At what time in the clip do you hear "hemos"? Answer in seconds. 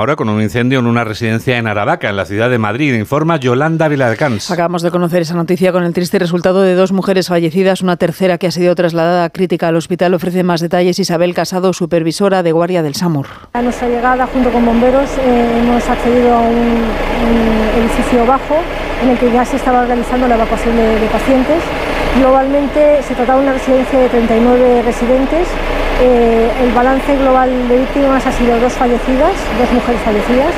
15.62-15.86